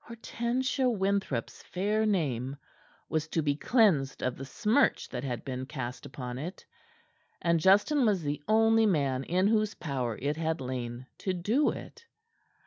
Hortensia 0.00 0.88
Winthrop's 0.88 1.62
fair 1.64 2.06
name 2.06 2.56
was 3.10 3.28
to 3.28 3.42
be 3.42 3.54
cleansed 3.54 4.22
of 4.22 4.38
the 4.38 4.44
smirch 4.46 5.06
that 5.10 5.22
had 5.22 5.44
been 5.44 5.66
cast 5.66 6.06
upon 6.06 6.38
it, 6.38 6.64
and 7.42 7.60
Justin 7.60 8.06
was 8.06 8.22
the 8.22 8.42
only 8.48 8.86
man 8.86 9.22
in 9.22 9.48
whose 9.48 9.74
power 9.74 10.16
it 10.22 10.38
had 10.38 10.62
lain 10.62 11.04
to 11.18 11.34
do 11.34 11.68
it. 11.72 12.06